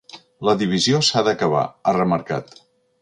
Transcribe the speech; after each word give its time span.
La 0.47 0.53
divisió 0.61 1.01
s’ha 1.09 1.23
d’acabar, 1.27 1.63
ha 1.91 1.97
remarcat. 1.99 2.59